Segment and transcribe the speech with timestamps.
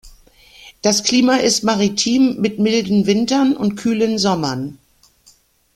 [0.81, 4.79] Das Klima ist maritim mit milden Wintern und kühlen Sommern.